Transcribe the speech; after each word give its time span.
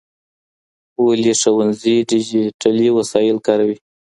ولي 1.05 1.33
ښوونځي 1.41 1.95
ډیجیټلي 2.09 2.87
وسایل 2.97 3.37
کاروي؟ 3.47 3.77